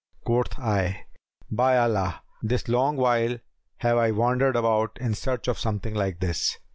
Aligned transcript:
Quoth 0.25 0.57
I, 0.57 1.05
'By 1.51 1.77
Allah, 1.77 2.23
this 2.41 2.67
long 2.67 2.97
while 2.97 3.37
have 3.77 3.97
I 3.99 4.09
wandered 4.09 4.55
about 4.55 4.97
in 4.99 5.13
search 5.13 5.47
of 5.47 5.59
something 5.59 5.93
like 5.93 6.19
this!'" 6.19 6.57